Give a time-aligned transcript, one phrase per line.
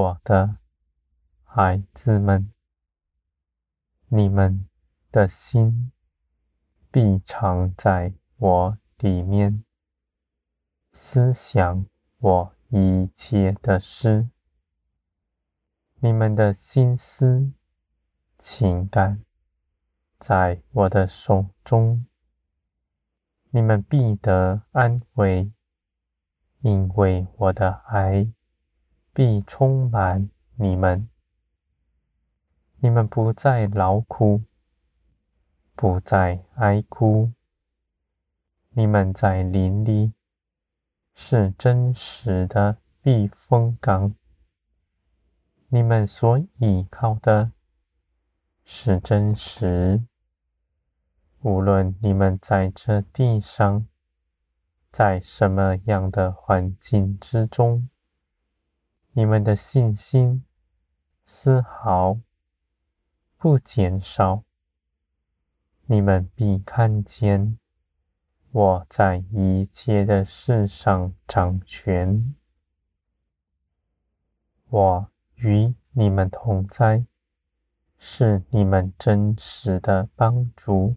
[0.00, 0.56] 我的
[1.44, 2.50] 孩子们，
[4.08, 4.66] 你们
[5.12, 5.92] 的心
[6.90, 9.62] 必常在我里面，
[10.90, 11.84] 思想
[12.16, 14.30] 我一切的事。
[15.96, 17.52] 你们的心思、
[18.38, 19.22] 情感，
[20.18, 22.06] 在我的手中，
[23.50, 25.52] 你们必得安慰，
[26.60, 28.32] 因为我的爱
[29.12, 31.08] 必充满你们。
[32.78, 34.42] 你们不再劳苦，
[35.74, 37.32] 不再哀哭。
[38.70, 40.12] 你们在林里
[41.14, 44.14] 是真实的避风港。
[45.68, 47.52] 你们所依靠的
[48.64, 50.02] 是真实。
[51.42, 53.86] 无论你们在这地上，
[54.90, 57.88] 在什么样的环境之中，
[59.12, 60.44] 你们的信心
[61.24, 62.18] 丝毫
[63.36, 64.42] 不减少。
[65.86, 67.58] 你们必看见
[68.50, 72.34] 我在一切的事上掌权。
[74.68, 75.10] 我。
[75.42, 77.06] 与你们同在，
[77.96, 80.96] 是你们真实的帮助。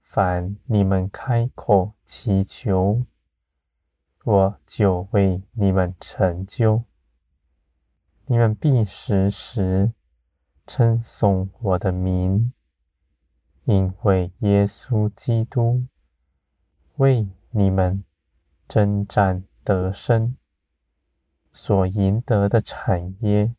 [0.00, 3.04] 凡你们开口祈求，
[4.24, 6.84] 我就为你们成就。
[8.26, 9.92] 你们必时时
[10.66, 12.52] 称颂我的名，
[13.64, 15.86] 因为耶稣基督
[16.96, 18.02] 为你们
[18.66, 20.36] 征战得胜。
[21.52, 23.54] 所赢得的产业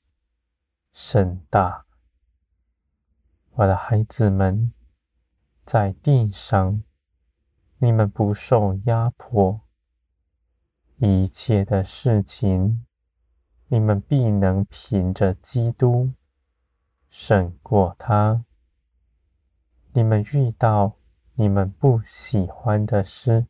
[0.92, 1.86] 甚大，
[3.52, 4.74] 我的孩子们，
[5.66, 6.84] 在地上，
[7.78, 9.62] 你们不受压迫，
[10.98, 12.86] 一切的事情，
[13.68, 16.12] 你们必能凭着基督
[17.10, 18.46] 胜过他。
[19.94, 20.98] 你们遇到
[21.34, 23.46] 你们不喜欢的事，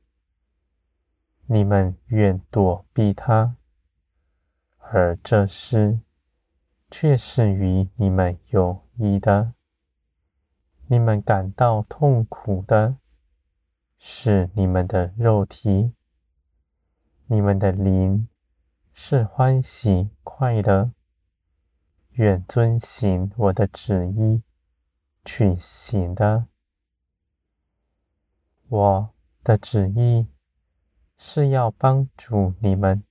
[1.46, 3.56] 你们愿躲避他。
[4.78, 6.00] 而这事
[6.90, 9.54] 却是与你们有益的。
[10.88, 12.98] 你们感到痛苦的
[13.98, 15.94] 是你们的肉体，
[17.28, 18.28] 你们的灵
[18.94, 20.92] 是欢喜快乐，
[22.12, 24.44] 愿遵行我的旨意
[25.24, 26.46] 去行的。
[28.68, 29.10] 我
[29.44, 30.28] 的旨意
[31.18, 33.04] 是要帮助你们。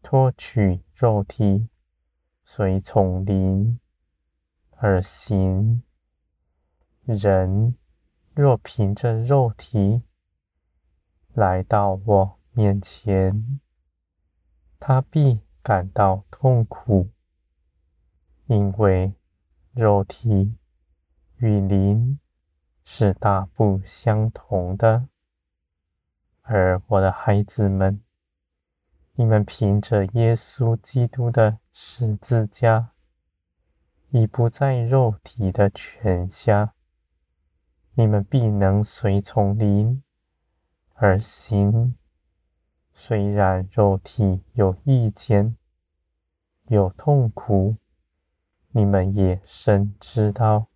[0.00, 1.68] 脱去肉体，
[2.44, 3.78] 随从灵
[4.70, 5.82] 而行。
[7.04, 7.76] 人
[8.34, 10.02] 若凭着肉体
[11.34, 13.60] 来到我面前，
[14.80, 17.08] 他必感到痛苦，
[18.46, 19.14] 因为
[19.74, 20.56] 肉体
[21.36, 22.18] 与灵
[22.84, 25.06] 是大不相同的。
[26.42, 28.02] 而我的孩子们，
[29.14, 32.90] 你们凭着耶稣基督的十字架，
[34.10, 36.74] 已不在肉体的权下。
[37.94, 40.02] 你们必能随从灵
[40.94, 41.94] 而行。
[43.00, 45.56] 虽然肉体有意见、
[46.66, 47.76] 有痛苦，
[48.72, 50.66] 你们也深知道，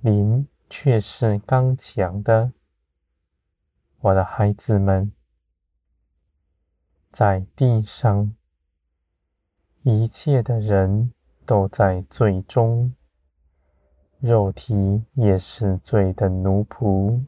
[0.00, 2.52] 灵却是刚强的。
[4.00, 5.12] 我的孩子们。
[7.12, 8.34] 在地上，
[9.84, 11.12] 一切的人
[11.46, 12.92] 都在罪中，
[14.18, 17.24] 肉体也是罪的奴仆。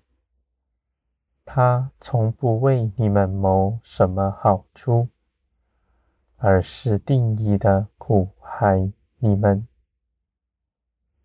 [1.51, 5.09] 他从不为你们谋什么好处，
[6.37, 9.67] 而是定义的苦害你们。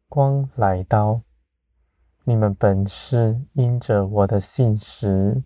[0.08, 1.24] 光来到，
[2.24, 5.44] 你们本是因着我的信实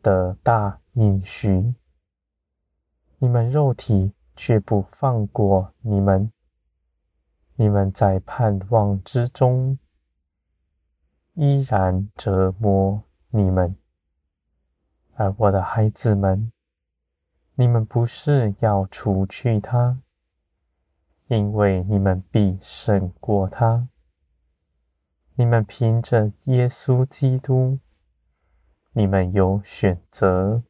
[0.00, 1.74] 得大隐许。
[3.18, 6.30] 你们肉体却不放过你们，
[7.56, 9.76] 你们在盼望之中
[11.34, 13.02] 依然折磨
[13.32, 13.76] 你们。
[15.14, 16.52] 而我的孩子们，
[17.54, 19.98] 你们不是要除去他，
[21.26, 23.88] 因为你们必胜过他。
[25.34, 27.78] 你们凭着耶稣基督，
[28.92, 30.62] 你们有选择。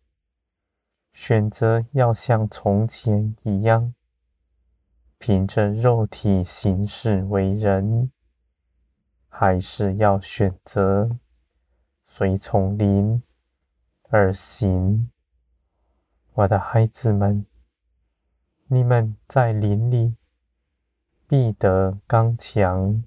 [1.13, 3.95] 选择要像从前一样，
[5.19, 8.11] 凭着肉体行事为人，
[9.29, 11.19] 还是要选择
[12.15, 13.23] 随从灵
[14.11, 15.11] 而行？
[16.35, 17.47] 我的孩子们，
[18.67, 20.15] 你们在林里
[21.27, 23.03] 必得刚强，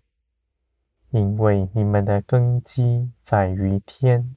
[1.12, 4.36] 因为你们的根基在于天。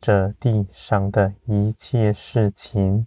[0.00, 3.06] 这地上的一切事情，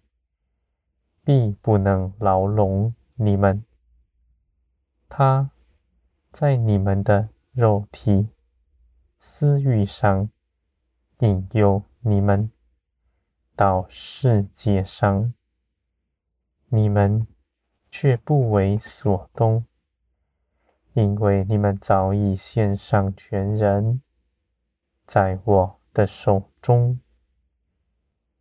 [1.23, 3.65] 必不能牢笼你们。
[5.09, 5.49] 他
[6.31, 8.29] 在你们的肉体
[9.17, 10.29] 私欲上
[11.23, 12.51] 引诱你们
[13.55, 15.33] 到世界上，
[16.67, 17.25] 你们
[17.89, 19.63] 却不为所动，
[20.91, 24.01] 因为你们早已献上全人，
[25.05, 26.99] 在我的手中，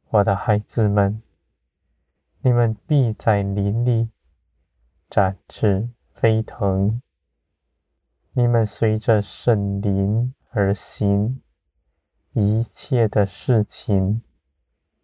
[0.09, 1.23] 我的孩子们，
[2.41, 4.11] 你们必在林里
[5.09, 7.01] 展翅飞腾。
[8.33, 11.41] 你们随着圣灵而行，
[12.35, 14.23] 一切的事情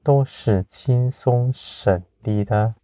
[0.03, 2.75] 都是轻松省力的。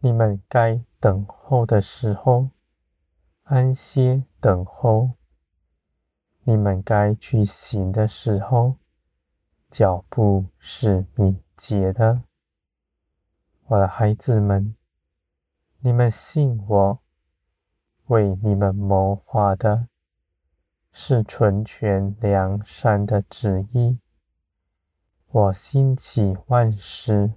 [0.00, 2.50] 你们该等候的时候，
[3.44, 5.12] 安歇等候。
[6.42, 8.76] 你们该去行的时候，
[9.70, 12.24] 脚步是敏捷的。
[13.66, 14.74] 我的孩子们，
[15.78, 16.98] 你们信我，
[18.06, 19.88] 为你们谋划的
[21.02, 23.98] 是纯全良善的旨意。
[25.28, 27.32] 我兴起万事，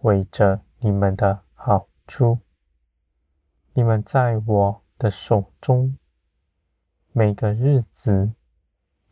[0.00, 2.38] 为着你们的好处。
[3.74, 5.98] 你们在我的手中。
[7.12, 8.32] 每个日子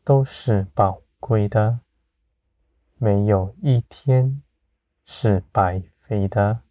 [0.02, 1.80] 都是宝贵的，
[2.96, 4.40] 没有一天
[5.04, 6.62] 是白费的。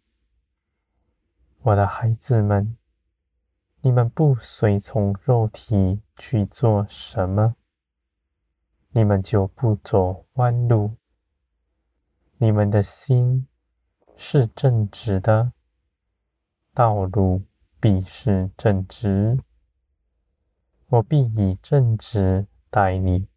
[1.62, 2.76] 我的孩子们，
[3.82, 7.56] 你们不随从肉体去做什么，
[8.90, 10.96] 你们就不走弯路。
[12.36, 13.46] 你们的心
[14.16, 15.52] 是正直的，
[16.74, 17.46] 道路
[17.80, 19.38] 必是正直。
[20.88, 23.28] 我必以正直待你，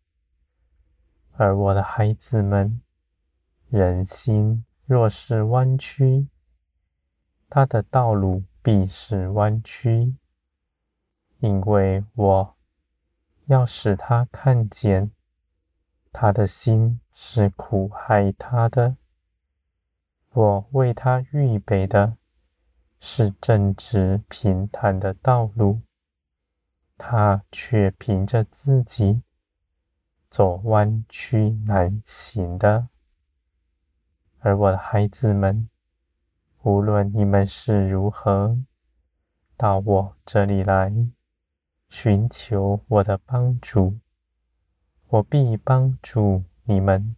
[1.34, 2.82] 而我的孩子们，
[3.70, 6.28] 人心若是弯曲，
[7.50, 10.18] 他的道路必是弯曲，
[11.44, 12.56] 因为我
[13.48, 15.12] 要使他看见，
[16.14, 18.96] 他的心是苦害他的。
[20.30, 22.16] 我为他预备的
[22.98, 25.82] 是正直平坦的道路。
[26.98, 29.22] 他却凭着自己
[30.30, 32.88] 走弯曲难行的，
[34.40, 35.68] 而我的孩子们，
[36.62, 38.58] 无论你们是如何
[39.58, 40.94] 到我这里来
[41.96, 44.00] 寻求我的帮助，
[45.10, 47.16] 我必帮助你们。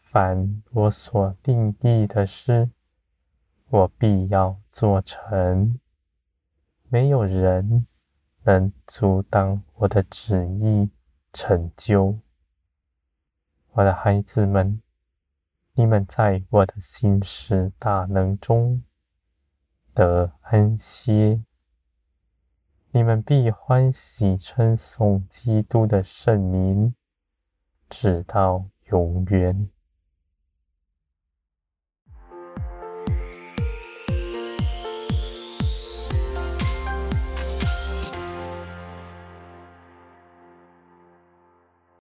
[0.00, 2.70] 凡我所定意的事，
[3.68, 5.78] 我必要做成。
[6.88, 7.86] 没有人。
[8.44, 10.88] 能阻挡我的旨意
[11.32, 12.20] 成就，
[13.72, 14.80] 我的孩子们，
[15.74, 18.84] 你们在我的信实大能中
[19.92, 21.42] 得安歇，
[22.96, 26.94] 你们必欢喜称颂基督的圣名，
[27.90, 29.68] 直到永远。